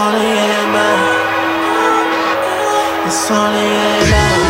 [0.00, 1.08] Only getting better.
[3.06, 4.49] It's only getting better.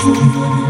[0.00, 0.68] Thank